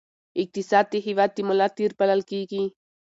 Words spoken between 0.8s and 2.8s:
د هېواد د ملا تیر بلل کېږي.